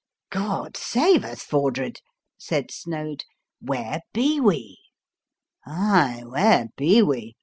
[0.31, 1.99] "God save us, Fordred!"
[2.39, 3.23] said Snoad,"
[3.61, 4.79] where be we?"
[5.67, 7.35] 11 Aye, where be we?